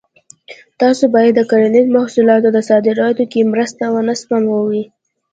تاسو 0.81 1.03
باید 1.15 1.33
د 1.35 1.41
کرنیزو 1.49 1.95
محصولاتو 1.97 2.49
صادراتو 2.69 3.23
کې 3.31 3.49
مرسته 3.53 3.83
ونه 3.93 4.13
سپموئ. 4.21 4.83